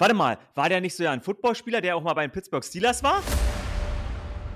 [0.00, 2.64] Warte mal, war der nicht so ja ein Footballspieler, der auch mal bei den Pittsburgh
[2.64, 3.20] Steelers war?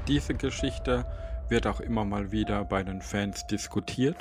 [0.07, 1.05] Diese Geschichte
[1.49, 4.17] wird auch immer mal wieder bei den Fans diskutiert.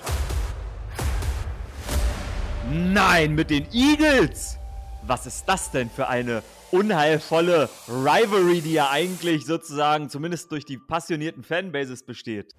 [2.72, 4.58] Nein, mit den Eagles!
[5.04, 10.78] Was ist das denn für eine unheilvolle Rivalry, die ja eigentlich sozusagen zumindest durch die
[10.78, 12.56] passionierten Fanbases besteht?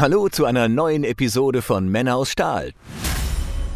[0.00, 2.70] Hallo zu einer neuen Episode von Männer aus Stahl,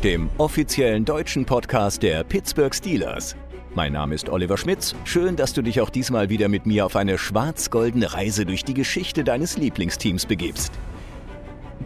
[0.05, 3.35] dem offiziellen deutschen Podcast der Pittsburgh Steelers.
[3.75, 4.95] Mein Name ist Oliver Schmitz.
[5.03, 8.75] Schön, dass du dich auch diesmal wieder mit mir auf eine schwarz-goldene Reise durch die
[8.75, 10.73] Geschichte deines Lieblingsteams begibst.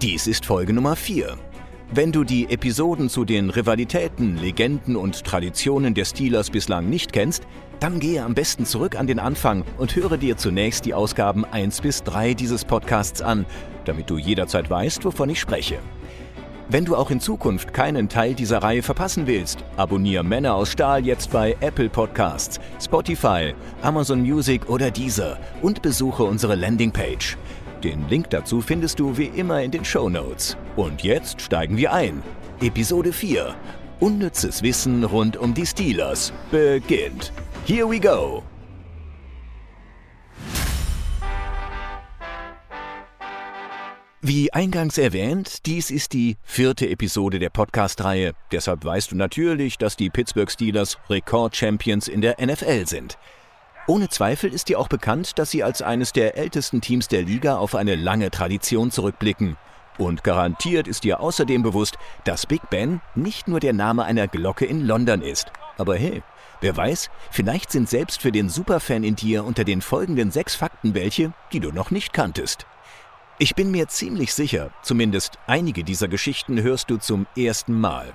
[0.02, 1.38] Dies ist Folge Nummer 4.
[1.92, 7.46] Wenn du die Episoden zu den Rivalitäten, Legenden und Traditionen der Steelers bislang nicht kennst,
[7.78, 11.82] dann gehe am besten zurück an den Anfang und höre dir zunächst die Ausgaben 1
[11.82, 13.46] bis 3 dieses Podcasts an,
[13.84, 15.78] damit du jederzeit weißt, wovon ich spreche.
[16.68, 21.06] Wenn du auch in Zukunft keinen Teil dieser Reihe verpassen willst, abonniere Männer aus Stahl
[21.06, 27.36] jetzt bei Apple Podcasts, Spotify, Amazon Music oder Deezer und besuche unsere Landingpage.
[27.86, 30.56] Den Link dazu findest du wie immer in den Show Notes.
[30.74, 32.20] Und jetzt steigen wir ein.
[32.60, 33.54] Episode 4.
[34.00, 37.32] Unnützes Wissen rund um die Steelers beginnt.
[37.64, 38.42] Here we go!
[44.20, 48.32] Wie eingangs erwähnt, dies ist die vierte Episode der Podcast-Reihe.
[48.50, 53.16] Deshalb weißt du natürlich, dass die Pittsburgh Steelers Rekord-Champions in der NFL sind.
[53.88, 57.56] Ohne Zweifel ist dir auch bekannt, dass sie als eines der ältesten Teams der Liga
[57.56, 59.56] auf eine lange Tradition zurückblicken.
[59.96, 64.66] Und garantiert ist dir außerdem bewusst, dass Big Ben nicht nur der Name einer Glocke
[64.66, 65.52] in London ist.
[65.78, 66.24] Aber hey,
[66.60, 70.94] wer weiß, vielleicht sind selbst für den Superfan in dir unter den folgenden sechs Fakten
[70.94, 72.66] welche, die du noch nicht kanntest.
[73.38, 78.14] Ich bin mir ziemlich sicher, zumindest einige dieser Geschichten hörst du zum ersten Mal.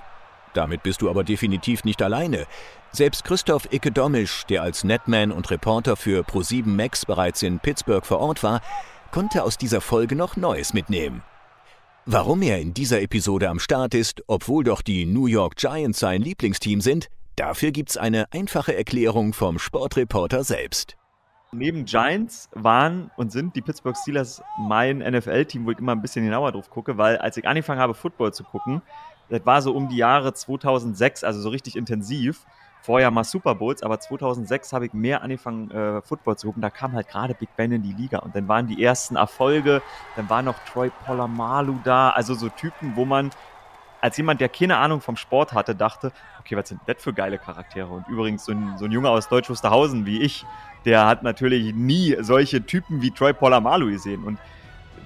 [0.54, 2.46] Damit bist du aber definitiv nicht alleine.
[2.92, 8.06] Selbst Christoph Icke Domisch, der als Netman und Reporter für Pro7 Max bereits in Pittsburgh
[8.06, 8.62] vor Ort war,
[9.12, 11.24] konnte aus dieser Folge noch Neues mitnehmen.
[12.06, 16.22] Warum er in dieser Episode am Start ist, obwohl doch die New York Giants sein
[16.22, 20.98] Lieblingsteam sind, dafür gibt's eine einfache Erklärung vom Sportreporter selbst.
[21.54, 26.26] Neben Giants waren und sind die Pittsburgh Steelers mein NFL-Team, wo ich immer ein bisschen
[26.26, 28.82] genauer drauf gucke, weil als ich angefangen habe, Football zu gucken,
[29.32, 32.46] das war so um die Jahre 2006, also so richtig intensiv.
[32.82, 36.62] Vorher mal Super Bowls, aber 2006 habe ich mehr angefangen, äh, Football zu gucken.
[36.62, 39.82] Da kam halt gerade Big Ben in die Liga und dann waren die ersten Erfolge.
[40.16, 43.30] Dann war noch Troy Polamalu da, also so Typen, wo man
[44.02, 47.38] als jemand, der keine Ahnung vom Sport hatte, dachte, okay, was sind das für geile
[47.38, 47.88] Charaktere?
[47.88, 50.44] Und übrigens so ein, so ein Junge aus Deutsch Wusterhausen wie ich,
[50.86, 54.24] der hat natürlich nie solche Typen wie Troy Polamalu gesehen.
[54.24, 54.40] Und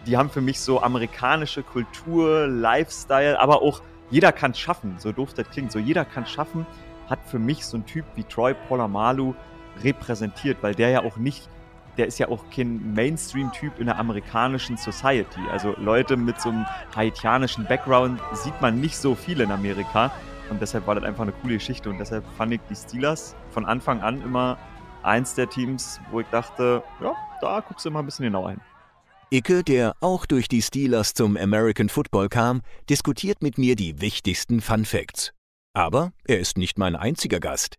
[0.07, 5.11] die haben für mich so amerikanische Kultur, Lifestyle, aber auch jeder kann es schaffen, so
[5.11, 6.65] doof das klingt, so jeder kann es schaffen,
[7.09, 9.33] hat für mich so ein Typ wie Troy Polamalu
[9.83, 11.49] repräsentiert, weil der ja auch nicht,
[11.97, 15.39] der ist ja auch kein Mainstream-Typ in der amerikanischen Society.
[15.51, 16.65] Also Leute mit so einem
[16.95, 20.11] haitianischen Background sieht man nicht so viel in Amerika.
[20.49, 21.89] Und deshalb war das einfach eine coole Geschichte.
[21.89, 24.57] Und deshalb fand ich die Steelers von Anfang an immer
[25.03, 28.61] eins der Teams, wo ich dachte, ja, da guckst du immer ein bisschen genauer hin.
[29.31, 34.61] Icke, der auch durch die Steelers zum American Football kam, diskutiert mit mir die wichtigsten
[34.61, 35.31] Fun Facts.
[35.73, 37.75] Aber er ist nicht mein einziger Gast.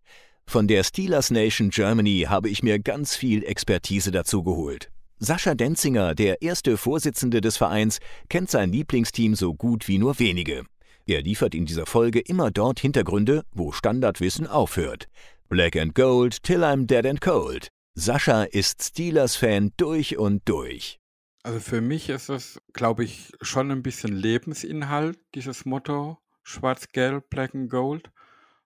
[0.47, 4.91] Von der Steelers Nation Germany habe ich mir ganz viel Expertise dazu geholt.
[5.19, 10.65] Sascha Denzinger, der erste Vorsitzende des Vereins, kennt sein Lieblingsteam so gut wie nur wenige.
[11.07, 15.07] Er liefert in dieser Folge immer dort Hintergründe, wo Standardwissen aufhört.
[15.49, 17.69] Black and Gold till I'm dead and cold.
[17.95, 20.99] Sascha ist Steelers-Fan durch und durch.
[21.47, 27.55] Also für mich ist es, glaube ich, schon ein bisschen Lebensinhalt, dieses Motto Schwarz-Gelb, Black
[27.55, 28.11] and Gold.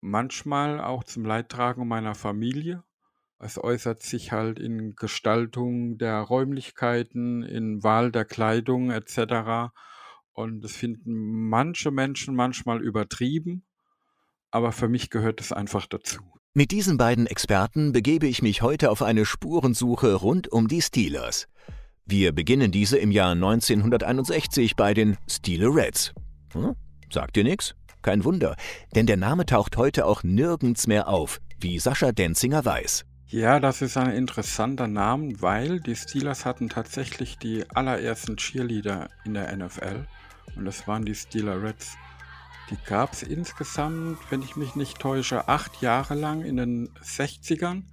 [0.01, 2.83] Manchmal auch zum Leidtragen meiner Familie.
[3.39, 9.75] Es äußert sich halt in Gestaltung der Räumlichkeiten, in Wahl der Kleidung etc.
[10.33, 13.67] Und das finden manche Menschen manchmal übertrieben,
[14.51, 16.23] aber für mich gehört es einfach dazu.
[16.55, 21.47] Mit diesen beiden Experten begebe ich mich heute auf eine Spurensuche rund um die Steelers.
[22.11, 26.13] Wir beginnen diese im Jahr 1961 bei den Steeler Reds.
[26.53, 26.75] Hm?
[27.09, 27.77] Sagt dir nix?
[28.03, 28.57] Kein Wunder,
[28.97, 33.05] denn der Name taucht heute auch nirgends mehr auf, wie Sascha Denzinger weiß.
[33.29, 39.35] Ja, das ist ein interessanter Name, weil die Steelers hatten tatsächlich die allerersten Cheerleader in
[39.35, 40.09] der NFL
[40.57, 41.97] und das waren die Steeler Reds.
[42.71, 47.85] Die gab es insgesamt, wenn ich mich nicht täusche, acht Jahre lang in den 60ern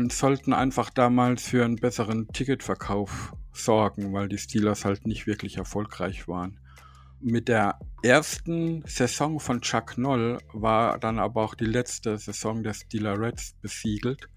[0.00, 5.58] und sollten einfach damals für einen besseren Ticketverkauf sorgen, weil die Steelers halt nicht wirklich
[5.58, 6.58] erfolgreich waren.
[7.20, 12.72] Mit der ersten Saison von Chuck Noll war dann aber auch die letzte Saison der
[12.72, 14.30] Steeler Reds besiegelt.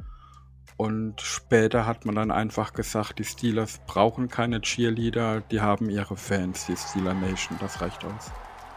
[0.75, 6.17] Und später hat man dann einfach gesagt, die Steelers brauchen keine Cheerleader, die haben ihre
[6.17, 8.33] Fans, die Steeler Nation, das reicht aus.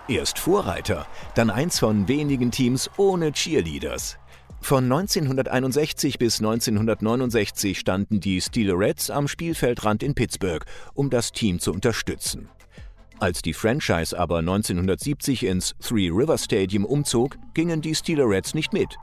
[0.06, 4.18] Erst Vorreiter, dann eins von wenigen Teams ohne Cheerleaders.
[4.60, 10.64] Von 1961 bis 1969 standen die Steelers am Spielfeldrand in Pittsburgh,
[10.94, 12.48] um das Team zu unterstützen.
[13.18, 18.96] Als die Franchise aber 1970 ins Three River Stadium umzog, gingen die Steelers nicht mit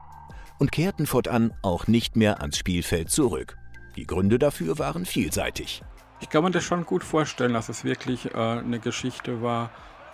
[0.59, 3.57] und kehrten fortan auch nicht mehr ans Spielfeld zurück.
[3.95, 5.81] Die Gründe dafür waren vielseitig.
[6.19, 9.71] Ich kann mir das schon gut vorstellen, dass es wirklich äh, eine Geschichte war,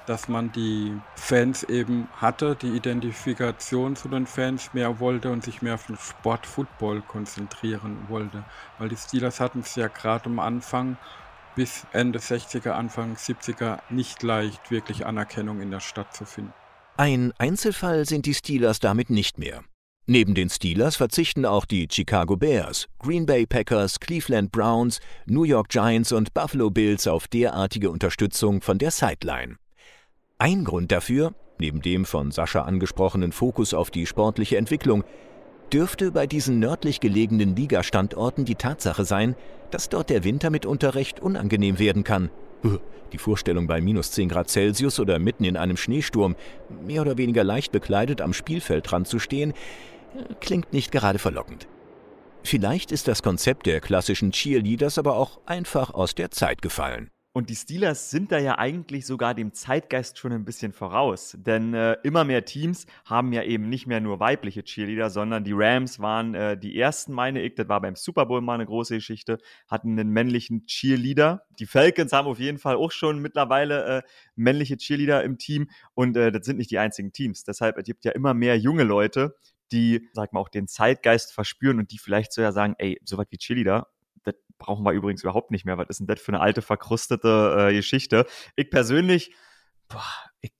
[0.09, 5.61] dass man die Fans eben hatte, die Identifikation zu den Fans mehr wollte und sich
[5.61, 8.43] mehr auf den Sport Football konzentrieren wollte.
[8.79, 10.97] Weil die Steelers hatten es ja gerade am Anfang
[11.55, 16.53] bis Ende 60er, Anfang 70er nicht leicht, wirklich Anerkennung in der Stadt zu finden.
[16.97, 19.63] Ein Einzelfall sind die Steelers damit nicht mehr.
[20.07, 25.69] Neben den Steelers verzichten auch die Chicago Bears, Green Bay Packers, Cleveland Browns, New York
[25.69, 29.57] Giants und Buffalo Bills auf derartige Unterstützung von der Sideline.
[30.41, 35.03] Ein Grund dafür, neben dem von Sascha angesprochenen Fokus auf die sportliche Entwicklung,
[35.73, 39.35] dürfte bei diesen nördlich gelegenen Ligastandorten die Tatsache sein,
[39.69, 42.29] dass dort der Winter mitunter recht unangenehm werden kann.
[43.11, 46.37] Die Vorstellung bei minus 10 Grad Celsius oder mitten in einem Schneesturm,
[46.85, 49.53] mehr oder weniger leicht bekleidet am Spielfeldrand zu stehen,
[50.39, 51.67] klingt nicht gerade verlockend.
[52.43, 57.09] Vielleicht ist das Konzept der klassischen Cheerleaders aber auch einfach aus der Zeit gefallen.
[57.39, 61.37] Und die Steelers sind da ja eigentlich sogar dem Zeitgeist schon ein bisschen voraus.
[61.39, 65.53] Denn äh, immer mehr Teams haben ja eben nicht mehr nur weibliche Cheerleader, sondern die
[65.55, 67.55] Rams waren äh, die ersten, meine ich.
[67.55, 69.37] Das war beim Super Bowl mal eine große Geschichte,
[69.69, 71.43] hatten einen männlichen Cheerleader.
[71.59, 74.01] Die Falcons haben auf jeden Fall auch schon mittlerweile äh,
[74.35, 75.69] männliche Cheerleader im Team.
[75.93, 77.45] Und äh, das sind nicht die einzigen Teams.
[77.45, 79.37] Deshalb es gibt ja immer mehr junge Leute,
[79.71, 83.27] die, sag mal, auch den Zeitgeist verspüren und die vielleicht sogar sagen, ey, so was
[83.29, 83.87] wie Cheerleader,
[84.23, 85.77] das brauchen wir übrigens überhaupt nicht mehr.
[85.77, 88.25] Was ist denn das für eine alte, verkrustete äh, Geschichte?
[88.55, 89.33] Ich persönlich,
[89.87, 90.03] boah,
[90.41, 90.53] ich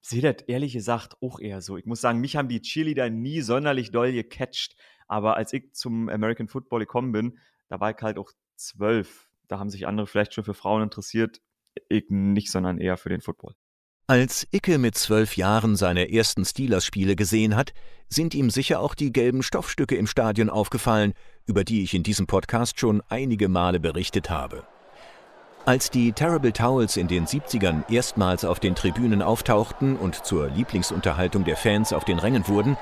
[0.00, 1.76] sehe das ehrlich gesagt auch eher so.
[1.76, 4.76] Ich muss sagen, mich haben die Cheerleader nie sonderlich doll gecatcht.
[5.06, 7.38] Aber als ich zum American Football gekommen bin,
[7.68, 9.30] da war ich halt auch zwölf.
[9.48, 11.40] Da haben sich andere vielleicht schon für Frauen interessiert.
[11.88, 13.54] Ich nicht, sondern eher für den Football.
[14.10, 17.72] Als Icke mit zwölf Jahren seine ersten Steelers-Spiele gesehen hat,
[18.08, 21.12] sind ihm sicher auch die gelben Stoffstücke im Stadion aufgefallen,
[21.46, 24.64] über die ich in diesem Podcast schon einige Male berichtet habe.
[25.64, 31.44] Als die Terrible Towels in den 70ern erstmals auf den Tribünen auftauchten und zur Lieblingsunterhaltung
[31.44, 32.76] der Fans auf den Rängen wurden,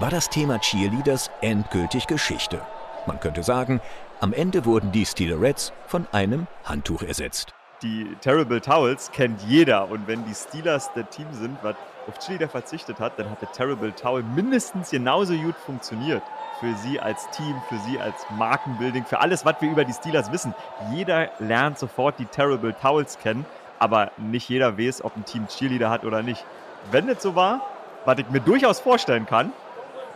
[0.00, 2.60] war das Thema Cheerleaders endgültig Geschichte.
[3.06, 3.80] Man könnte sagen,
[4.18, 9.90] am Ende wurden die Steelerettes von einem Handtuch ersetzt die Terrible Towels kennt jeder.
[9.90, 11.76] Und wenn die Steelers der Team sind, was
[12.08, 16.22] auf Cheerleader verzichtet hat, dann hat der Terrible Towel mindestens genauso gut funktioniert.
[16.60, 20.32] Für sie als Team, für sie als Markenbuilding, für alles, was wir über die Steelers
[20.32, 20.54] wissen.
[20.92, 23.44] Jeder lernt sofort die Terrible Towels kennen,
[23.78, 26.44] aber nicht jeder weiß, ob ein Team Cheerleader hat oder nicht.
[26.90, 27.60] Wenn das so war,
[28.04, 29.52] was ich mir durchaus vorstellen kann,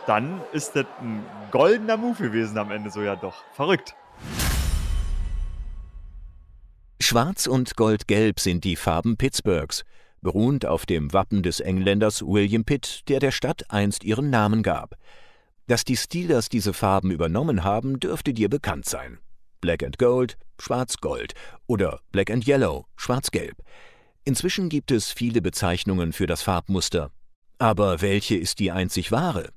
[0.06, 3.34] dann ist das ein goldener Move gewesen am Ende so ja doch.
[3.52, 3.94] Verrückt.
[7.06, 9.84] Schwarz und Goldgelb sind die Farben Pittsburghs,
[10.22, 14.96] beruhend auf dem Wappen des Engländers William Pitt, der der Stadt einst ihren Namen gab.
[15.68, 19.18] Dass die Steelers diese Farben übernommen haben, dürfte dir bekannt sein.
[19.60, 21.34] Black and Gold, Schwarz-Gold
[21.68, 23.62] oder Black and Yellow, Schwarz-Gelb.
[24.24, 27.12] Inzwischen gibt es viele Bezeichnungen für das Farbmuster.
[27.58, 29.50] Aber welche ist die einzig wahre?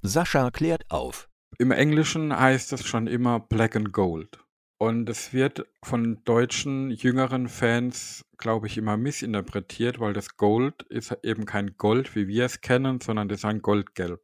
[0.00, 1.28] Sascha klärt auf.
[1.58, 4.38] Im Englischen heißt es schon immer Black and Gold.
[4.84, 11.16] Und es wird von deutschen jüngeren Fans, glaube ich, immer missinterpretiert, weil das Gold ist
[11.22, 14.20] eben kein Gold, wie wir es kennen, sondern das ist ein Goldgelb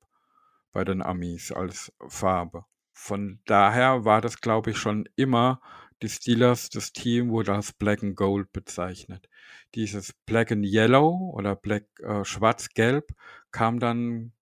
[0.70, 2.66] bei den Amis als Farbe.
[2.92, 5.62] Von daher war das, glaube ich, schon immer
[6.02, 9.30] die Steelers, das Team wurde als Black and Gold bezeichnet.
[9.74, 13.14] Dieses Black and Yellow oder Black äh, Schwarz-Gelb
[13.50, 14.32] kam dann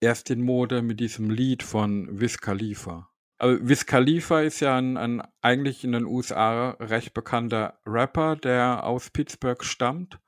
[0.00, 3.08] erst in Mode mit diesem Lied von Wiz Khalifa.
[3.38, 8.84] Also Wiz Khalifa ist ja ein, ein eigentlich in den USA recht bekannter Rapper, der
[8.84, 10.18] aus Pittsburgh stammt.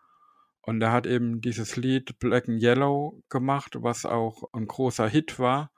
[0.63, 5.39] Und er hat eben dieses Lied Black and Yellow gemacht, was auch ein großer Hit
[5.39, 5.71] war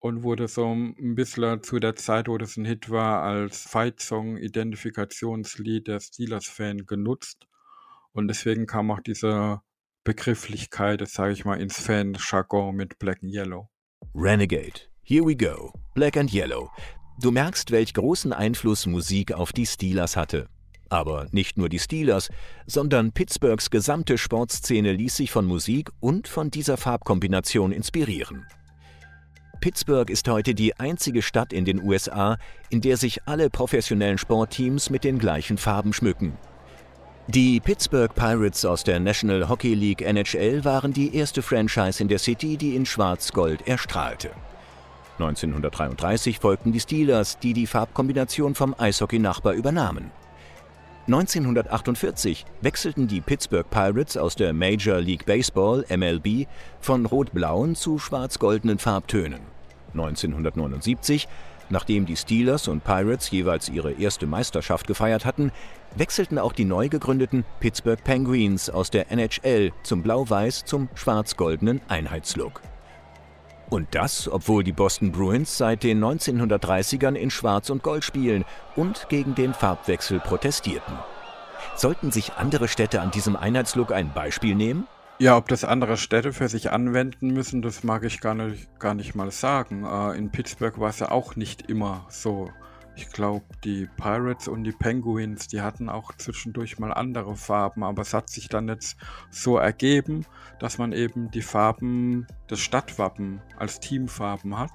[0.00, 4.36] und wurde so ein bisschen zu der Zeit, wo das ein Hit war, als Fight-Song,
[4.36, 7.46] Identifikationslied der Steelers-Fan genutzt.
[8.12, 9.60] Und deswegen kam auch diese
[10.04, 13.70] Begrifflichkeit, das sage ich mal, ins Fan-Jargon mit Black and Yellow.
[14.14, 14.87] Renegade.
[15.10, 15.72] Here we go.
[15.94, 16.70] Black and Yellow.
[17.18, 20.50] Du merkst, welch großen Einfluss Musik auf die Steelers hatte.
[20.90, 22.28] Aber nicht nur die Steelers,
[22.66, 28.44] sondern Pittsburghs gesamte Sportszene ließ sich von Musik und von dieser Farbkombination inspirieren.
[29.62, 32.36] Pittsburgh ist heute die einzige Stadt in den USA,
[32.68, 36.36] in der sich alle professionellen Sportteams mit den gleichen Farben schmücken.
[37.28, 42.18] Die Pittsburgh Pirates aus der National Hockey League NHL waren die erste Franchise in der
[42.18, 44.32] City, die in Schwarz-Gold erstrahlte.
[45.18, 50.12] 1933 folgten die Steelers, die die Farbkombination vom Eishockey-Nachbar übernahmen.
[51.08, 56.46] 1948 wechselten die Pittsburgh Pirates aus der Major League Baseball MLB
[56.80, 59.40] von rot-blauen zu schwarz-goldenen Farbtönen.
[59.94, 61.26] 1979,
[61.70, 65.50] nachdem die Steelers und Pirates jeweils ihre erste Meisterschaft gefeiert hatten,
[65.96, 72.60] wechselten auch die neu gegründeten Pittsburgh Penguins aus der NHL zum blau-weiß zum schwarz-goldenen Einheitslook.
[73.70, 78.44] Und das, obwohl die Boston Bruins seit den 1930ern in Schwarz und Gold spielen
[78.76, 80.94] und gegen den Farbwechsel protestierten.
[81.76, 84.86] Sollten sich andere Städte an diesem Einheitslook ein Beispiel nehmen?
[85.20, 88.94] Ja, ob das andere Städte für sich anwenden müssen, das mag ich gar nicht, gar
[88.94, 89.84] nicht mal sagen.
[89.84, 92.50] Äh, in Pittsburgh war es ja auch nicht immer so.
[92.98, 98.02] Ich glaube, die Pirates und die Penguins, die hatten auch zwischendurch mal andere Farben, aber
[98.02, 98.96] es hat sich dann jetzt
[99.30, 100.26] so ergeben,
[100.58, 104.72] dass man eben die Farben des Stadtwappen als Teamfarben hat.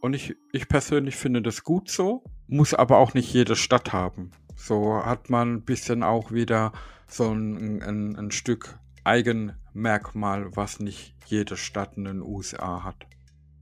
[0.00, 4.30] Und ich, ich persönlich finde das gut so, muss aber auch nicht jede Stadt haben.
[4.54, 6.70] So hat man ein bisschen auch wieder
[7.08, 13.04] so ein, ein, ein Stück Eigenmerkmal, was nicht jede Stadt in den USA hat.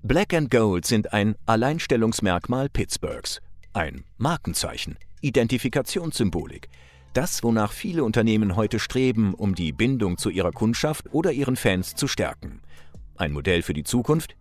[0.02, 3.40] Black and Gold sind ein Alleinstellungsmerkmal Pittsburghs.
[3.72, 6.68] Ein Markenzeichen, Identifikationssymbolik.
[7.12, 11.94] Das, wonach viele Unternehmen heute streben, um die Bindung zu ihrer Kundschaft oder ihren Fans
[11.94, 12.62] zu stärken.
[13.16, 14.34] Ein Modell für die Zukunft?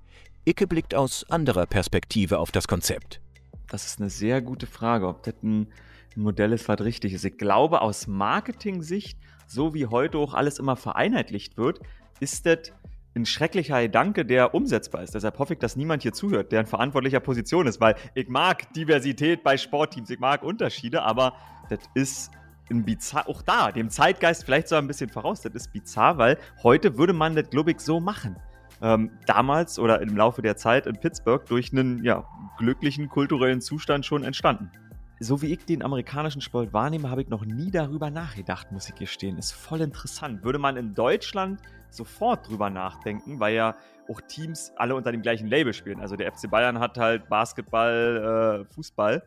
[0.45, 3.21] Icke blickt aus anderer Perspektive auf das Konzept.
[3.67, 5.67] Das ist eine sehr gute Frage, ob das ein
[6.15, 7.23] Modell ist, was richtig ist.
[7.23, 11.81] Ich glaube, aus Marketing-Sicht, so wie heute auch alles immer vereinheitlicht wird,
[12.19, 12.73] ist das
[13.19, 15.15] ein schrecklicher Gedanke, der umsetzbar ist.
[15.15, 18.71] Deshalb hoffe ich, dass niemand hier zuhört, der in verantwortlicher Position ist, weil ich mag
[18.73, 21.33] Diversität bei Sportteams, ich mag Unterschiede, aber
[21.69, 22.31] das ist
[22.71, 26.37] ein bizarr, auch da, dem Zeitgeist vielleicht so ein bisschen voraus, das ist bizarr, weil
[26.63, 28.37] heute würde man das, glaube ich, so machen.
[28.81, 32.25] Ähm, damals oder im Laufe der Zeit in Pittsburgh durch einen ja,
[32.57, 34.71] glücklichen kulturellen Zustand schon entstanden
[35.19, 38.95] so wie ich den amerikanischen Sport wahrnehme, habe ich noch nie darüber nachgedacht, muss ich
[38.95, 39.37] gestehen.
[39.37, 40.43] Ist voll interessant.
[40.43, 41.59] Würde man in Deutschland
[41.93, 43.75] sofort drüber nachdenken, weil ja
[44.09, 45.99] auch Teams alle unter dem gleichen Label spielen.
[45.99, 49.23] Also der FC Bayern hat halt Basketball, äh, Fußball.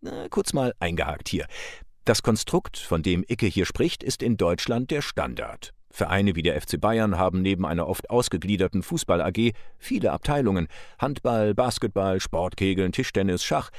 [0.00, 1.46] Na, kurz mal eingehakt hier.
[2.04, 5.74] Das Konstrukt, von dem Icke hier spricht, ist in Deutschland der Standard.
[5.90, 10.68] Vereine wie der FC Bayern haben neben einer oft ausgegliederten Fußball AG viele Abteilungen:
[10.98, 13.70] Handball, Basketball, Sportkegeln, Tischtennis, Schach.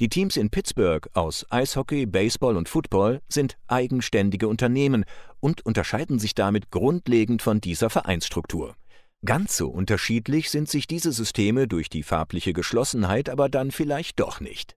[0.00, 5.04] Die Teams in Pittsburgh aus Eishockey, Baseball und Football sind eigenständige Unternehmen
[5.40, 8.76] und unterscheiden sich damit grundlegend von dieser Vereinsstruktur.
[9.26, 14.40] Ganz so unterschiedlich sind sich diese Systeme durch die farbliche Geschlossenheit aber dann vielleicht doch
[14.40, 14.74] nicht.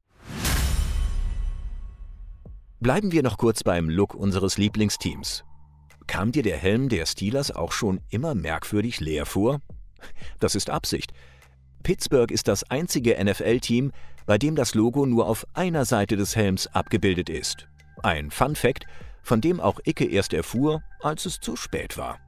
[2.82, 5.46] Bleiben wir noch kurz beim Look unseres Lieblingsteams.
[6.06, 9.62] Kam dir der Helm der Steelers auch schon immer merkwürdig leer vor?
[10.42, 11.14] Das ist Absicht.
[11.84, 13.92] Pittsburgh ist das einzige NFL-Team,
[14.26, 17.68] bei dem das Logo nur auf einer Seite des Helms abgebildet ist.
[18.02, 18.86] Ein Fun Fact,
[19.22, 22.20] von dem auch Icke erst erfuhr, als es zu spät war.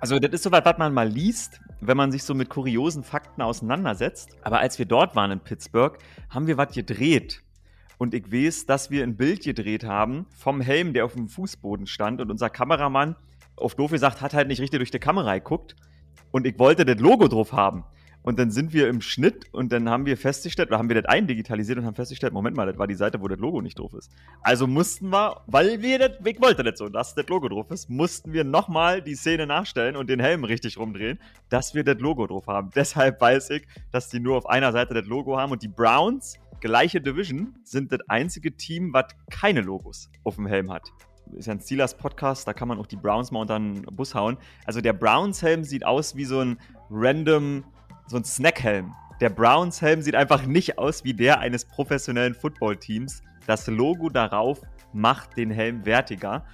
[0.00, 3.02] Also, das ist so was, was man mal liest, wenn man sich so mit kuriosen
[3.02, 4.36] Fakten auseinandersetzt.
[4.42, 7.42] Aber als wir dort waren in Pittsburgh, haben wir was gedreht.
[7.98, 11.86] Und ich weiß, dass wir ein Bild gedreht haben vom Helm, der auf dem Fußboden
[11.86, 12.20] stand.
[12.20, 13.16] Und unser Kameramann,
[13.56, 15.76] auf doof gesagt, hat halt nicht richtig durch die Kamera geguckt.
[16.30, 17.84] Und ich wollte das Logo drauf haben.
[18.22, 21.06] Und dann sind wir im Schnitt und dann haben wir festgestellt, oder haben wir das
[21.06, 23.94] eindigitalisiert und haben festgestellt, Moment mal, das war die Seite, wo das Logo nicht drauf
[23.94, 24.10] ist.
[24.42, 27.88] Also mussten wir, weil wir das, ich wollte das so, dass das Logo drauf ist,
[27.88, 32.26] mussten wir nochmal die Szene nachstellen und den Helm richtig rumdrehen, dass wir das Logo
[32.26, 32.70] drauf haben.
[32.74, 36.38] Deshalb weiß ich, dass die nur auf einer Seite das Logo haben und die Browns,
[36.60, 40.90] gleiche Division, sind das einzige Team, was keine Logos auf dem Helm hat
[41.36, 44.16] ist ja ein Steelers Podcast, da kann man auch die Browns mal unter den Bus
[44.16, 44.36] hauen.
[44.64, 46.58] Also der Browns Helm sieht aus wie so ein
[46.90, 47.62] random
[48.10, 48.92] so ein Snackhelm.
[49.20, 53.22] Der Browns-Helm sieht einfach nicht aus wie der eines professionellen Footballteams.
[53.46, 54.60] Das Logo darauf
[54.92, 56.44] macht den Helm wertiger.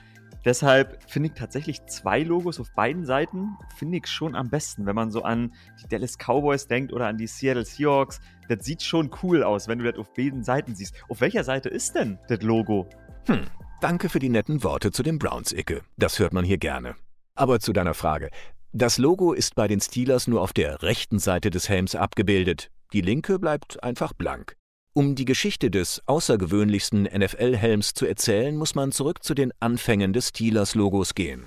[0.45, 4.95] Deshalb finde ich tatsächlich zwei Logos auf beiden Seiten, finde ich schon am besten, wenn
[4.95, 8.21] man so an die Dallas Cowboys denkt oder an die Seattle Seahawks.
[8.49, 10.95] Das sieht schon cool aus, wenn du das auf beiden Seiten siehst.
[11.09, 12.87] Auf welcher Seite ist denn das Logo?
[13.27, 13.47] Hm,
[13.81, 15.81] danke für die netten Worte zu dem Browns-Icke.
[15.97, 16.97] Das hört man hier gerne.
[17.35, 18.31] Aber zu deiner Frage.
[18.79, 22.69] Das Logo ist bei den Steelers nur auf der rechten Seite des Helms abgebildet.
[22.93, 24.55] Die linke bleibt einfach blank.
[24.93, 30.29] Um die Geschichte des außergewöhnlichsten NFL-Helms zu erzählen, muss man zurück zu den Anfängen des
[30.29, 31.45] Steelers-Logos gehen.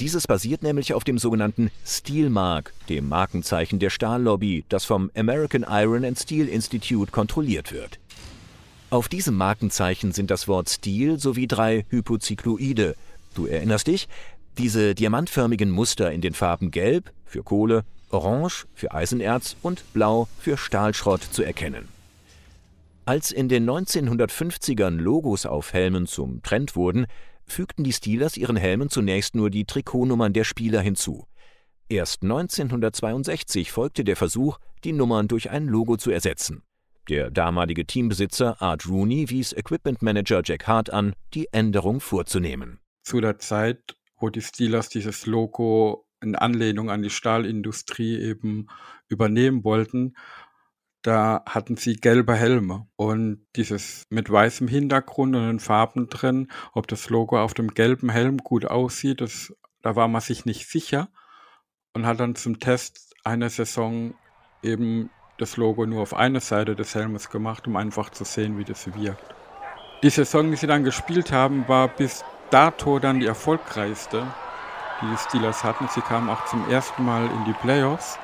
[0.00, 5.66] Dieses basiert nämlich auf dem sogenannten Steel Mark, dem Markenzeichen der Stahllobby, das vom American
[5.68, 7.98] Iron and Steel Institute kontrolliert wird.
[8.88, 12.96] Auf diesem Markenzeichen sind das Wort Steel sowie drei Hypozykloide.
[13.34, 14.08] Du erinnerst dich?
[14.58, 20.56] Diese diamantförmigen Muster in den Farben Gelb für Kohle, Orange für Eisenerz und Blau für
[20.56, 21.88] Stahlschrott zu erkennen.
[23.04, 27.06] Als in den 1950ern Logos auf Helmen zum Trend wurden,
[27.46, 31.26] fügten die Steelers ihren Helmen zunächst nur die Trikotnummern der Spieler hinzu.
[31.88, 36.62] Erst 1962 folgte der Versuch, die Nummern durch ein Logo zu ersetzen.
[37.08, 42.80] Der damalige Teambesitzer Art Rooney wies Equipment Manager Jack Hart an, die Änderung vorzunehmen.
[43.04, 48.68] Zu der Zeit, wo die Steelers dieses Logo in Anlehnung an die Stahlindustrie eben
[49.08, 50.14] übernehmen wollten,
[51.02, 56.88] da hatten sie gelbe Helme und dieses mit weißem Hintergrund und den Farben drin, ob
[56.88, 61.08] das Logo auf dem gelben Helm gut aussieht, das, da war man sich nicht sicher
[61.92, 64.14] und hat dann zum Test einer Saison
[64.62, 68.64] eben das Logo nur auf eine Seite des Helmes gemacht, um einfach zu sehen, wie
[68.64, 69.34] das wirkt.
[70.02, 74.26] Die Saison, die sie dann gespielt haben, war bis dato dann die erfolgreichste,
[75.00, 75.88] die die Steelers hatten.
[75.88, 78.18] Sie kamen auch zum ersten Mal in die Playoffs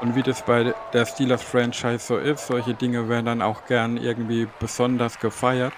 [0.00, 4.46] und wie das bei der Steelers-Franchise so ist, solche Dinge werden dann auch gern irgendwie
[4.60, 5.72] besonders gefeiert.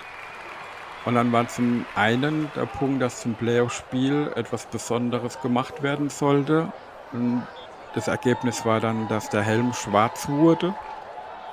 [1.05, 6.73] Und dann war zum einen der Punkt, dass zum Playoff-Spiel etwas Besonderes gemacht werden sollte.
[7.13, 7.47] Und
[7.95, 10.75] das Ergebnis war dann, dass der Helm schwarz wurde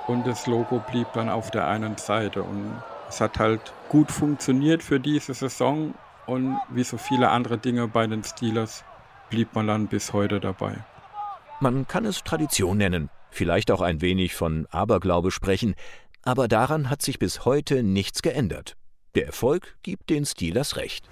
[0.08, 2.42] und das Logo blieb dann auf der einen Seite.
[2.42, 5.94] Und es hat halt gut funktioniert für diese Saison
[6.26, 8.84] und wie so viele andere Dinge bei den Steelers
[9.30, 10.84] blieb man dann bis heute dabei.
[11.60, 15.74] Man kann es Tradition nennen, vielleicht auch ein wenig von Aberglaube sprechen,
[16.22, 18.76] aber daran hat sich bis heute nichts geändert.
[19.14, 21.08] Der Erfolg gibt den Steelers recht.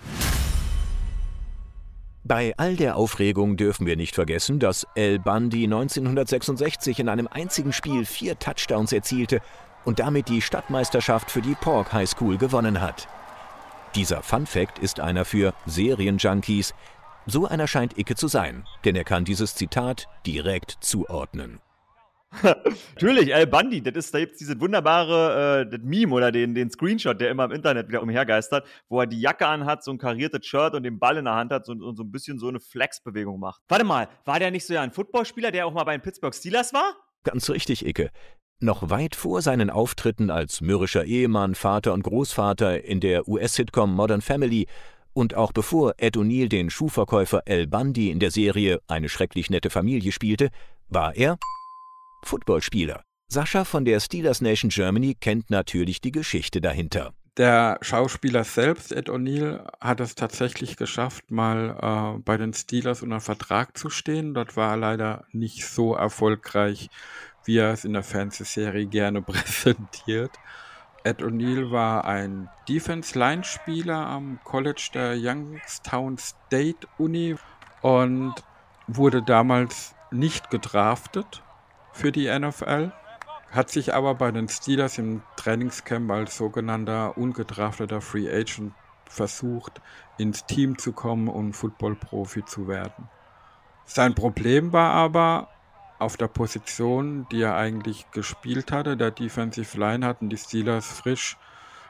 [2.26, 7.72] Bei all der Aufregung dürfen wir nicht vergessen, dass El Bundy 1966 in einem einzigen
[7.72, 9.40] Spiel vier Touchdowns erzielte
[9.84, 13.08] und damit die Stadtmeisterschaft für die Pork High School gewonnen hat.
[13.94, 16.74] Dieser Fun Fact ist einer für Serienjunkies,
[17.26, 21.60] so einer scheint Icke zu sein, denn er kann dieses Zitat direkt zuordnen.
[22.42, 27.20] Natürlich, Al Bundy, das ist da gibt diese wunderbare äh, Meme oder den, den Screenshot,
[27.20, 30.74] der immer im Internet wieder umhergeistert, wo er die Jacke anhat, so ein kariertes Shirt
[30.74, 33.38] und den Ball in der Hand hat und, und so ein bisschen so eine Flex-Bewegung
[33.38, 33.62] macht.
[33.68, 36.34] Warte mal, war der nicht so ja ein Footballspieler, der auch mal bei den Pittsburgh
[36.34, 36.96] Steelers war?
[37.22, 38.10] Ganz richtig, Icke.
[38.60, 44.22] Noch weit vor seinen Auftritten als mürrischer Ehemann, Vater und Großvater in der US-Sitcom Modern
[44.22, 44.66] Family
[45.12, 49.70] und auch bevor Ed O'Neill den Schuhverkäufer Al Bundy in der Serie Eine schrecklich nette
[49.70, 50.50] Familie spielte,
[50.88, 51.38] war er
[52.24, 53.02] Footballspieler.
[53.28, 57.12] Sascha von der Steelers Nation Germany kennt natürlich die Geschichte dahinter.
[57.36, 63.18] Der Schauspieler selbst, Ed O'Neill, hat es tatsächlich geschafft, mal äh, bei den Steelers unter
[63.18, 64.34] Vertrag zu stehen.
[64.34, 66.90] Dort war er leider nicht so erfolgreich,
[67.44, 70.32] wie er es in der Fernsehserie gerne präsentiert.
[71.04, 77.36] Ed O'Neill war ein Defense-Line-Spieler am College der Youngstown State Uni
[77.82, 78.34] und
[78.86, 81.42] wurde damals nicht gedraftet
[81.92, 82.92] für die NFL,
[83.50, 88.72] hat sich aber bei den Steelers im Trainingscamp als sogenannter ungedrafteter Free Agent
[89.06, 89.80] versucht,
[90.18, 93.08] ins Team zu kommen und Football-Profi zu werden.
[93.84, 95.48] Sein Problem war aber,
[95.98, 101.36] auf der Position, die er eigentlich gespielt hatte, der Defensive Line, hatten die Steelers frisch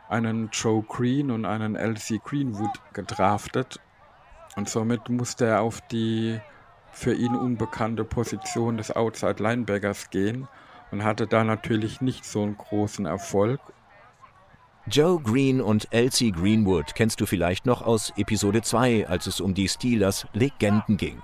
[0.09, 3.81] einen Joe Green und einen LC Greenwood gedraftet.
[4.57, 6.41] Und somit musste er auf die
[6.93, 10.47] für ihn unbekannte Position des Outside Linebackers gehen
[10.93, 13.61] und hatte da natürlich nicht so einen großen Erfolg.
[14.87, 19.55] Joe Green und LC Greenwood kennst du vielleicht noch aus Episode 2, als es um
[19.55, 21.23] die Steelers Legenden ging.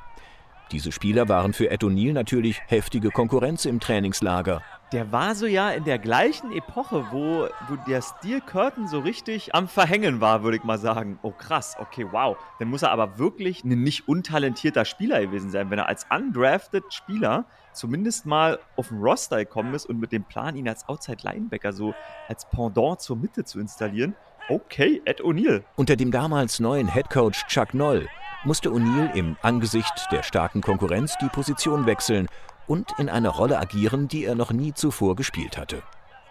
[0.72, 4.62] Diese Spieler waren für Ed O'Neill natürlich heftige Konkurrenz im Trainingslager.
[4.92, 9.52] Der war so ja in der gleichen Epoche, wo, wo der Steel Curtain so richtig
[9.52, 11.18] am Verhängen war, würde ich mal sagen.
[11.22, 12.36] Oh krass, okay, wow.
[12.60, 16.84] Dann muss er aber wirklich ein nicht untalentierter Spieler gewesen sein, wenn er als undrafted
[16.92, 21.18] Spieler zumindest mal auf den Roster gekommen ist und mit dem Plan, ihn als Outside
[21.22, 21.94] Linebacker so
[22.28, 24.14] als Pendant zur Mitte zu installieren.
[24.50, 25.62] Okay, Ed O'Neill.
[25.76, 28.08] Unter dem damals neuen Headcoach Chuck Noll
[28.42, 32.26] musste O'Neill im Angesicht der starken Konkurrenz die Position wechseln
[32.66, 35.84] und in einer Rolle agieren, die er noch nie zuvor gespielt hatte.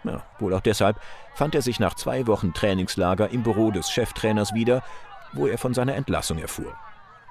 [0.04, 1.00] Ja, wohl auch deshalb
[1.34, 4.82] fand er sich nach zwei Wochen Trainingslager im Büro des Cheftrainers wieder,
[5.32, 6.74] wo er von seiner Entlassung erfuhr.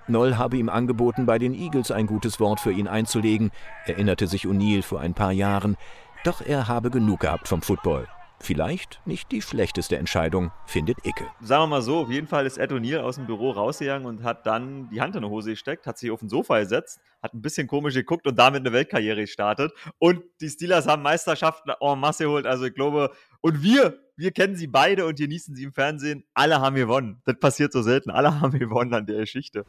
[0.08, 3.52] Noll habe ihm angeboten, bei den Eagles ein gutes Wort für ihn einzulegen,
[3.86, 5.78] erinnerte sich O'Neill vor ein paar Jahren,
[6.24, 8.08] doch er habe genug gehabt vom Football.
[8.42, 11.28] Vielleicht nicht die schlechteste Entscheidung, findet Icke.
[11.42, 14.24] Sagen wir mal so, auf jeden Fall ist Ed O'Neill aus dem Büro rausgegangen und
[14.24, 17.34] hat dann die Hand in die Hose gesteckt, hat sich auf den Sofa gesetzt, hat
[17.34, 19.74] ein bisschen komisch geguckt und damit eine Weltkarriere gestartet.
[19.98, 22.46] Und die Steelers haben Meisterschaften en masse geholt.
[22.46, 26.24] Also ich glaube, und wir, wir kennen sie beide und genießen sie im Fernsehen.
[26.34, 27.22] Alle haben gewonnen.
[27.26, 28.10] Das passiert so selten.
[28.10, 29.66] Alle haben gewonnen an der Geschichte.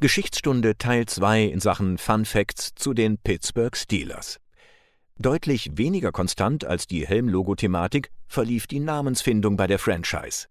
[0.00, 4.41] Geschichtsstunde Teil 2 in Sachen Fun Facts zu den Pittsburgh Steelers.
[5.18, 10.48] Deutlich weniger konstant als die Helmlogo-Thematik verlief die Namensfindung bei der Franchise.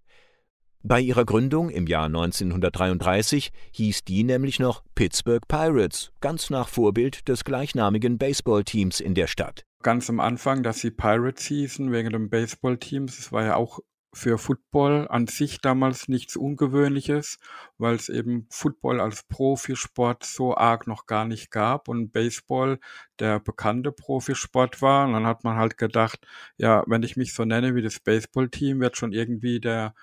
[0.83, 7.27] Bei ihrer Gründung im Jahr 1933 hieß die nämlich noch Pittsburgh Pirates, ganz nach Vorbild
[7.27, 9.63] des gleichnamigen Baseballteams in der Stadt.
[9.83, 13.79] Ganz am Anfang, dass sie Pirates hießen, wegen dem Baseballteams, das war ja auch
[14.13, 17.39] für Football an sich damals nichts Ungewöhnliches,
[17.77, 22.79] weil es eben Football als Profisport so arg noch gar nicht gab und Baseball
[23.19, 25.07] der bekannte Profisport war.
[25.07, 26.25] Und dann hat man halt gedacht,
[26.57, 29.95] ja, wenn ich mich so nenne wie das Baseballteam, wird schon irgendwie der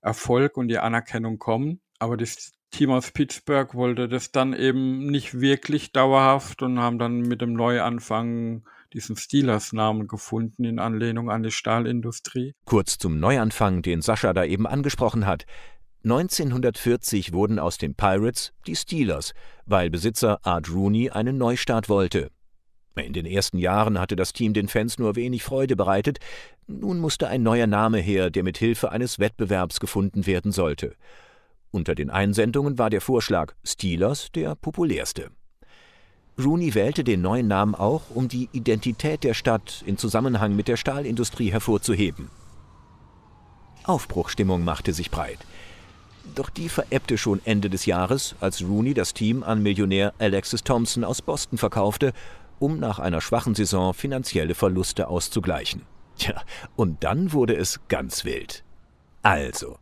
[0.00, 1.80] Erfolg und die Anerkennung kommen.
[1.98, 7.20] Aber das Team aus Pittsburgh wollte das dann eben nicht wirklich dauerhaft und haben dann
[7.20, 12.54] mit dem Neuanfang diesen Steelers-Namen gefunden in Anlehnung an die Stahlindustrie.
[12.64, 15.46] Kurz zum Neuanfang, den Sascha da eben angesprochen hat.
[16.04, 19.34] 1940 wurden aus den Pirates die Steelers,
[19.66, 22.30] weil Besitzer Art Rooney einen Neustart wollte.
[22.96, 26.18] In den ersten Jahren hatte das Team den Fans nur wenig Freude bereitet.
[26.66, 30.94] Nun musste ein neuer Name her, der mit Hilfe eines Wettbewerbs gefunden werden sollte.
[31.70, 35.30] Unter den Einsendungen war der Vorschlag Steelers der populärste.
[36.38, 40.76] Rooney wählte den neuen Namen auch, um die Identität der Stadt in Zusammenhang mit der
[40.76, 42.30] Stahlindustrie hervorzuheben.
[43.84, 45.38] Aufbruchstimmung machte sich breit.
[46.34, 51.04] Doch die verebbte schon Ende des Jahres, als Rooney das Team an Millionär Alexis Thompson
[51.04, 52.12] aus Boston verkaufte,
[52.58, 55.82] um nach einer schwachen Saison finanzielle Verluste auszugleichen.
[56.16, 56.40] Tja,
[56.76, 58.62] und dann wurde es ganz wild.
[59.22, 59.78] Also,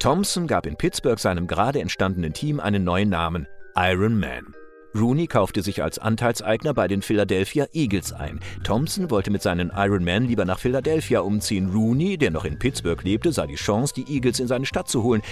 [0.00, 4.54] Thompson gab in Pittsburgh seinem gerade entstandenen Team einen neuen Namen, Iron Man.
[4.94, 8.40] Rooney kaufte sich als Anteilseigner bei den Philadelphia Eagles ein.
[8.64, 11.70] Thompson wollte mit seinen Iron Man lieber nach Philadelphia umziehen.
[11.70, 15.02] Rooney, der noch in Pittsburgh lebte, sah die Chance, die Eagles in seine Stadt zu
[15.02, 15.22] holen.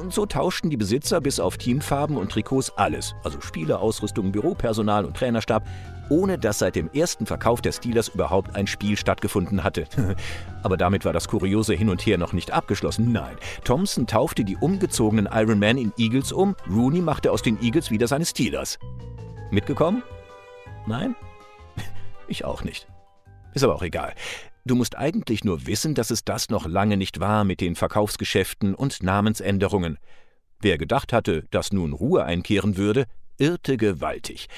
[0.00, 5.04] Und so tauschten die Besitzer bis auf Teamfarben und Trikots alles, also Spieler, Ausrüstung, Büropersonal
[5.04, 5.64] und Trainerstab,
[6.08, 9.86] ohne dass seit dem ersten Verkauf der Steelers überhaupt ein Spiel stattgefunden hatte.
[10.62, 13.12] Aber damit war das kuriose Hin und Her noch nicht abgeschlossen.
[13.12, 17.90] Nein, Thompson taufte die umgezogenen Iron Man in Eagles um, Rooney machte aus den Eagles
[17.90, 18.78] wieder seine Steelers.
[19.50, 20.02] Mitgekommen?
[20.86, 21.14] Nein?
[22.30, 22.86] Ich auch nicht.
[23.54, 24.12] Ist aber auch egal.
[24.66, 28.74] Du musst eigentlich nur wissen, dass es das noch lange nicht war mit den Verkaufsgeschäften
[28.74, 29.96] und Namensänderungen.
[30.60, 33.06] Wer gedacht hatte, dass nun Ruhe einkehren würde,
[33.38, 34.48] irrte gewaltig.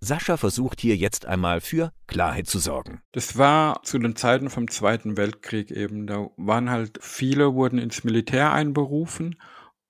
[0.00, 3.02] Sascha versucht hier jetzt einmal für Klarheit zu sorgen.
[3.12, 6.06] Das war zu den Zeiten vom Zweiten Weltkrieg eben.
[6.06, 9.40] Da waren halt viele, wurden ins Militär einberufen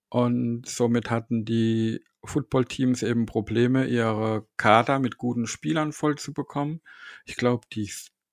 [0.09, 6.81] und somit hatten die Footballteams eben Probleme, ihre Kader mit guten Spielern voll zu bekommen.
[7.25, 7.91] Ich glaube, die,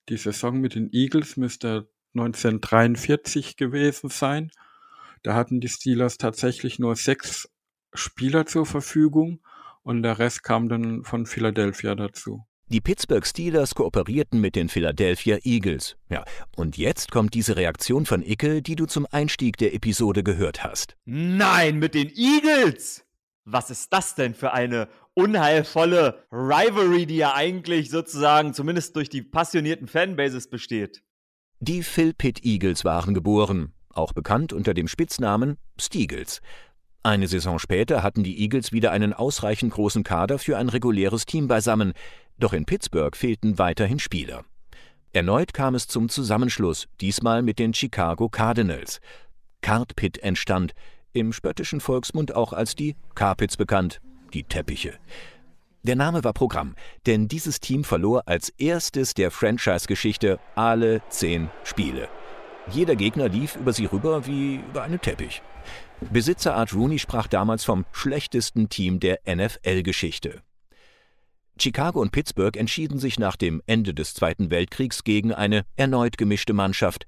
[0.09, 4.51] die Saison mit den Eagles müsste 1943 gewesen sein.
[5.21, 7.49] Da hatten die Steelers tatsächlich nur sechs
[7.93, 9.41] Spieler zur Verfügung
[9.87, 12.45] und der Rest kam dann von Philadelphia dazu.
[12.67, 15.95] Die Pittsburgh Steelers kooperierten mit den Philadelphia Eagles.
[16.09, 16.25] Ja,
[16.57, 20.97] und jetzt kommt diese Reaktion von Icke, die du zum Einstieg der Episode gehört hast.
[21.05, 23.05] Nein, mit den Eagles!
[23.45, 29.21] Was ist das denn für eine unheilvolle Rivalry, die ja eigentlich sozusagen zumindest durch die
[29.21, 31.01] passionierten Fanbases besteht?
[31.61, 36.41] Die Phil Pitt Eagles waren geboren, auch bekannt unter dem Spitznamen Steagles.
[37.03, 41.47] Eine Saison später hatten die Eagles wieder einen ausreichend großen Kader für ein reguläres Team
[41.47, 41.93] beisammen,
[42.37, 44.43] doch in Pittsburgh fehlten weiterhin Spieler.
[45.13, 48.99] Erneut kam es zum Zusammenschluss, diesmal mit den Chicago Cardinals.
[49.61, 50.73] Card Pit entstand,
[51.13, 54.01] im spöttischen Volksmund auch als die Carpets bekannt,
[54.33, 54.93] die Teppiche.
[55.83, 62.09] Der Name war Programm, denn dieses Team verlor als erstes der Franchise-Geschichte alle zehn Spiele.
[62.69, 65.41] Jeder Gegner lief über sie rüber wie über einen Teppich.
[66.11, 70.41] Besitzer Art Rooney sprach damals vom schlechtesten Team der NFL-Geschichte.
[71.59, 76.53] Chicago und Pittsburgh entschieden sich nach dem Ende des Zweiten Weltkriegs gegen eine erneut gemischte
[76.53, 77.05] Mannschaft,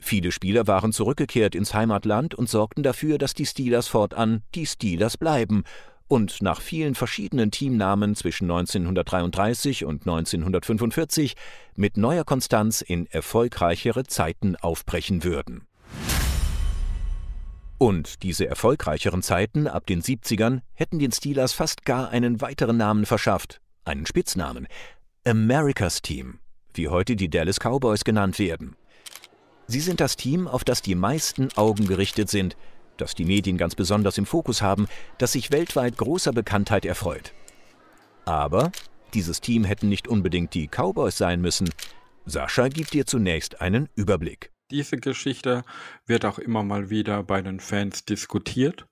[0.00, 5.18] Viele Spieler waren zurückgekehrt ins Heimatland und sorgten dafür, dass die Steelers fortan die Steelers
[5.18, 5.64] bleiben
[6.08, 11.34] und nach vielen verschiedenen Teamnamen zwischen 1933 und 1945
[11.76, 15.66] mit neuer Konstanz in erfolgreichere Zeiten aufbrechen würden.
[17.80, 23.06] Und diese erfolgreicheren Zeiten ab den 70ern hätten den Steelers fast gar einen weiteren Namen
[23.06, 24.68] verschafft, einen Spitznamen,
[25.24, 26.40] America's Team.
[26.74, 28.76] wie heute die Dallas Cowboys genannt werden.
[29.66, 32.54] Sie sind das Team, auf das die meisten Augen gerichtet sind,
[32.98, 37.32] das die Medien ganz besonders im Fokus haben, das sich weltweit großer Bekanntheit erfreut.
[38.26, 38.72] Aber
[39.14, 41.70] dieses Team hätten nicht unbedingt die Cowboys sein müssen.
[42.26, 44.50] Sascha gibt dir zunächst einen Überblick.
[44.70, 45.64] Diese Geschichte
[46.06, 48.86] wird auch immer mal wieder bei den Fans diskutiert.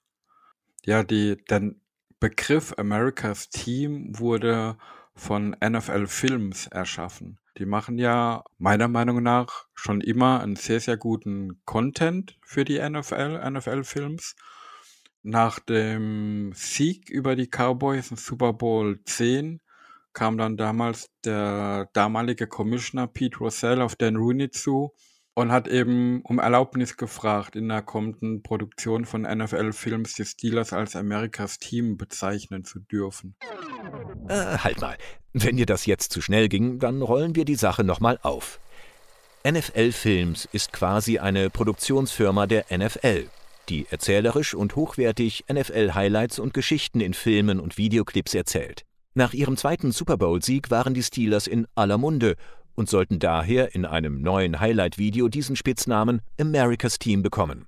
[0.85, 1.75] Ja, die, der
[2.21, 4.77] Begriff America's Team wurde
[5.15, 7.39] von NFL Films erschaffen.
[7.59, 12.79] Die machen ja meiner Meinung nach schon immer einen sehr, sehr guten Content für die
[12.79, 14.37] NFL, NFL-Films.
[15.23, 19.61] Nach dem Sieg über die Cowboys in Super Bowl 10
[20.13, 24.93] kam dann damals der damalige Commissioner Pete Rosell auf Dan Rooney zu
[25.39, 30.97] und hat eben um Erlaubnis gefragt, in der kommenden Produktion von NFL-Films die Steelers als
[30.97, 33.37] Amerikas Team bezeichnen zu dürfen.
[34.29, 34.97] Äh, halt mal.
[35.33, 38.59] Wenn dir das jetzt zu schnell ging, dann rollen wir die Sache nochmal auf.
[39.49, 43.29] NFL Films ist quasi eine Produktionsfirma der NFL,
[43.69, 48.83] die erzählerisch und hochwertig NFL-Highlights und Geschichten in Filmen und Videoclips erzählt.
[49.15, 52.35] Nach ihrem zweiten Super Bowl-Sieg waren die Steelers in aller Munde
[52.79, 57.67] und sollten daher in einem neuen Highlight-Video diesen Spitznamen America's Team bekommen.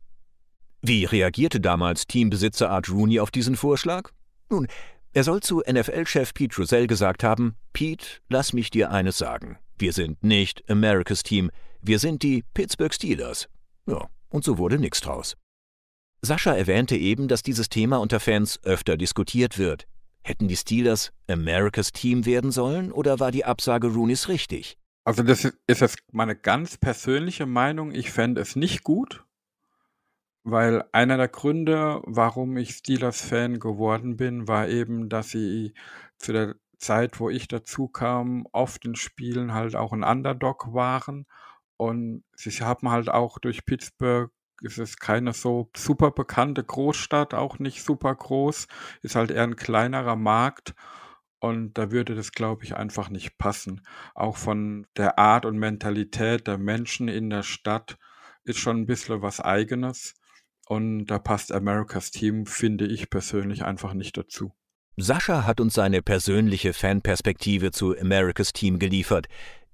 [0.82, 4.10] Wie reagierte damals Teambesitzer Art Rooney auf diesen Vorschlag?
[4.50, 4.68] Nun,
[5.12, 9.58] er soll zu NFL-Chef Pete Rozelle gesagt haben: Pete, lass mich dir eines sagen.
[9.80, 11.50] Wir sind nicht America's Team,
[11.82, 13.48] wir sind die Pittsburgh Steelers.
[13.88, 15.36] Ja, und so wurde nichts draus.
[16.22, 19.88] Sascha erwähnte eben, dass dieses Thema unter Fans öfter diskutiert wird.
[20.22, 24.76] Hätten die Steelers America's Team werden sollen oder war die Absage Rooneys richtig?
[25.04, 27.92] Also das ist jetzt meine ganz persönliche Meinung.
[27.92, 29.26] Ich fände es nicht gut,
[30.44, 35.74] weil einer der Gründe, warum ich Steelers-Fan geworden bin, war eben, dass sie
[36.18, 41.26] zu der Zeit, wo ich dazu kam, oft in Spielen halt auch ein Underdog waren.
[41.76, 44.30] Und sie haben halt auch durch Pittsburgh
[44.62, 48.66] ist es keine so super bekannte Großstadt, auch nicht super groß,
[49.02, 50.74] ist halt eher ein kleinerer Markt.
[51.40, 53.80] Und da würde das, glaube ich, einfach nicht passen.
[54.14, 57.96] Auch von der Art und Mentalität der Menschen in der Stadt
[58.44, 60.14] ist schon ein bisschen was Eigenes.
[60.68, 64.52] Und da passt Americas Team, finde ich persönlich, einfach nicht dazu.
[64.96, 69.26] Sascha hat uns seine persönliche Fanperspektive zu Americas Team geliefert.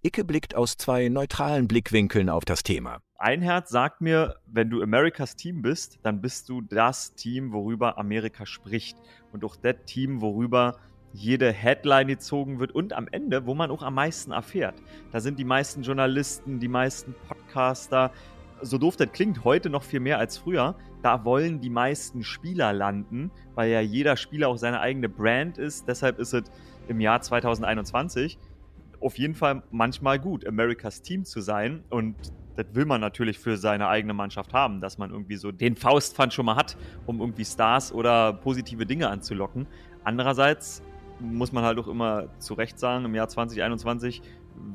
[0.03, 3.01] Icke blickt aus zwei neutralen Blickwinkeln auf das Thema.
[3.19, 7.99] Ein Herz sagt mir, wenn du Americas Team bist, dann bist du das Team, worüber
[7.99, 8.97] Amerika spricht.
[9.33, 10.79] Und auch das Team, worüber
[11.17, 14.75] jede Headline gezogen wird und am Ende, wo man auch am meisten erfährt.
[15.13, 18.13] Da sind die meisten Journalisten, die meisten Podcaster.
[18.63, 20.77] So doof das klingt, heute noch viel mehr als früher.
[21.03, 25.89] Da wollen die meisten Spieler landen, weil ja jeder Spieler auch seine eigene Brand ist.
[25.89, 26.45] Deshalb ist es
[26.89, 28.39] im Jahr 2021
[29.01, 31.85] auf jeden Fall manchmal gut, Americas Team zu sein.
[31.91, 32.17] Und
[32.57, 36.33] das will man natürlich für seine eigene Mannschaft haben, dass man irgendwie so den Faustpfand
[36.33, 39.67] schon mal hat, um irgendwie Stars oder positive Dinge anzulocken.
[40.05, 40.83] Andererseits
[41.21, 44.23] muss man halt auch immer zu Recht sagen, im Jahr 2021,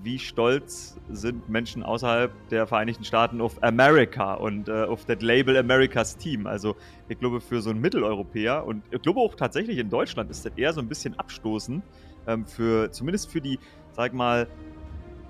[0.04, 5.58] wie stolz sind Menschen außerhalb der Vereinigten Staaten auf America und äh, auf das Label
[5.58, 6.48] America's Team.
[6.48, 6.76] Also
[7.10, 10.54] ich glaube, für so einen Mitteleuropäer und ich glaube auch tatsächlich in Deutschland ist das
[10.56, 11.84] eher so ein bisschen abstoßend,
[12.28, 13.60] ähm, für, zumindest für die,
[13.94, 14.48] sag mal,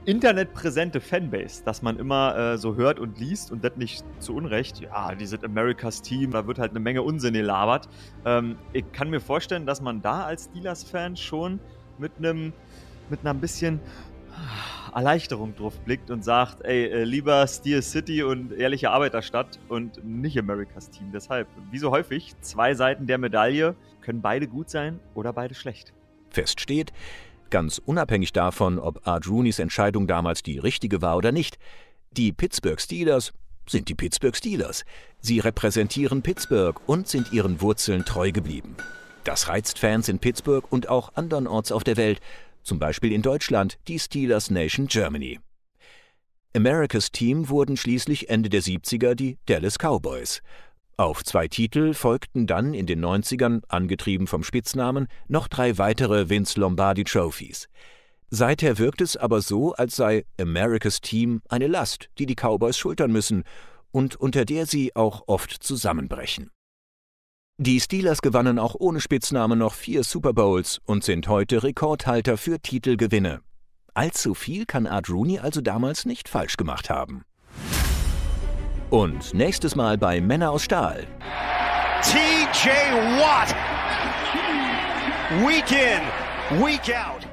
[0.06, 4.82] internetpräsente Fanbase, dass man immer äh, so hört und liest und das nicht zu Unrecht.
[4.82, 7.88] Ja, die sind Americas Team, da wird halt eine Menge Unsinn gelabert.
[8.26, 11.60] Ähm, ich kann mir vorstellen, dass man da als Steelers-Fan schon
[11.98, 12.54] mit einem
[13.10, 13.82] mit einer bisschen
[14.94, 20.38] Erleichterung drauf blickt und sagt, ey, äh, lieber Steel City und ehrliche Arbeiterstadt und nicht
[20.38, 21.12] Americas Team.
[21.14, 25.94] Deshalb, wie so häufig, zwei Seiten der Medaille können beide gut sein oder beide schlecht.
[26.30, 26.92] Fest steht,
[27.52, 31.60] Ganz unabhängig davon, ob Art Rooneys Entscheidung damals die richtige war oder nicht,
[32.12, 33.34] die Pittsburgh Steelers
[33.70, 34.84] sind die Pittsburgh Steelers.
[35.20, 38.76] Sie repräsentieren Pittsburgh und sind ihren Wurzeln treu geblieben.
[39.24, 42.20] Das reizt Fans in Pittsburgh und auch andernorts auf der Welt,
[42.64, 45.40] zum Beispiel in Deutschland, die Steelers Nation Germany.
[46.56, 50.42] Americas Team wurden schließlich Ende der 70er die Dallas Cowboys.
[50.97, 56.60] Auf zwei Titel folgten dann in den 90ern, angetrieben vom Spitznamen, noch drei weitere Vince
[56.60, 57.67] Lombardi Trophies.
[58.30, 63.12] Seither wirkt es aber so, als sei Americas Team eine Last, die die Cowboys schultern
[63.12, 63.43] müssen
[63.91, 66.49] und unter der sie auch oft zusammenbrechen.
[67.58, 72.60] Die Steelers gewannen auch ohne Spitzname noch vier Super Bowls und sind heute Rekordhalter für
[72.60, 73.41] Titelgewinne.
[73.93, 77.23] Allzu viel kann Art Rooney also damals nicht falsch gemacht haben.
[78.91, 81.08] Und nächstes Mal bei Männer aus Stahl.
[82.04, 82.67] TJ
[83.21, 83.56] Watt.
[85.47, 87.25] Week in, week out.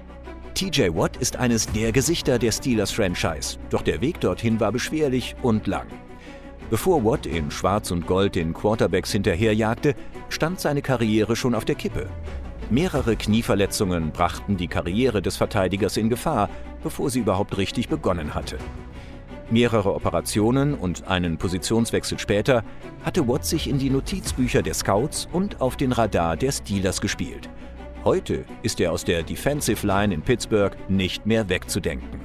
[0.54, 5.66] TJ Watt ist eines der Gesichter der Steelers-Franchise, doch der Weg dorthin war beschwerlich und
[5.66, 5.88] lang.
[6.70, 9.96] Bevor Watt in Schwarz und Gold den Quarterbacks hinterherjagte,
[10.28, 12.06] stand seine Karriere schon auf der Kippe.
[12.70, 16.50] Mehrere Knieverletzungen brachten die Karriere des Verteidigers in Gefahr,
[16.84, 18.58] bevor sie überhaupt richtig begonnen hatte.
[19.50, 22.62] Mehrere Operationen und einen Positionswechsel später
[23.02, 27.48] hatte Watt sich in die Notizbücher der Scouts und auf den Radar der Steelers gespielt.
[28.04, 32.20] Heute ist er aus der Defensive Line in Pittsburgh nicht mehr wegzudenken.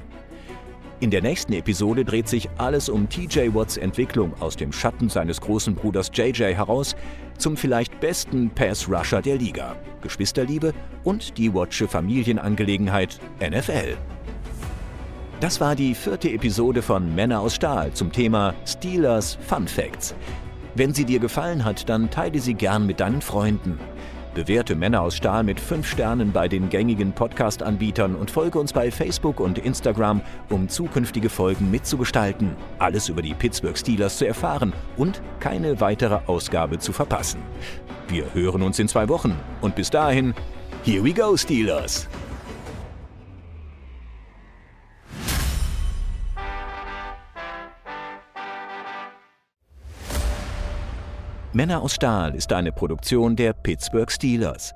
[1.00, 5.40] In der nächsten Episode dreht sich alles um TJ Watts Entwicklung aus dem Schatten seines
[5.40, 6.94] großen Bruders JJ heraus
[7.38, 10.72] zum vielleicht besten Pass-Rusher der Liga, Geschwisterliebe
[11.04, 13.96] und die Wattsche Familienangelegenheit NFL.
[15.40, 20.14] Das war die vierte Episode von Männer aus Stahl zum Thema Steelers Fun Facts.
[20.74, 23.78] Wenn sie dir gefallen hat, dann teile sie gern mit deinen Freunden.
[24.34, 28.90] Bewerte Männer aus Stahl mit 5 Sternen bei den gängigen Podcast-Anbietern und folge uns bei
[28.90, 35.20] Facebook und Instagram, um zukünftige Folgen mitzugestalten, alles über die Pittsburgh Steelers zu erfahren und
[35.40, 37.42] keine weitere Ausgabe zu verpassen.
[38.08, 40.34] Wir hören uns in zwei Wochen und bis dahin,
[40.84, 42.08] here we go Steelers!
[51.54, 54.74] Männer aus Stahl ist eine Produktion der Pittsburgh Steelers.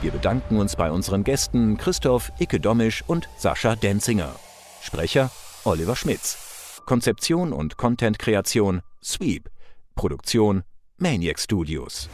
[0.00, 4.36] Wir bedanken uns bei unseren Gästen Christoph Icke-Domisch und Sascha Denzinger.
[4.80, 5.32] Sprecher
[5.64, 6.82] Oliver Schmitz.
[6.86, 9.50] Konzeption und Content-Kreation Sweep.
[9.96, 10.62] Produktion
[10.98, 12.08] Maniac Studios.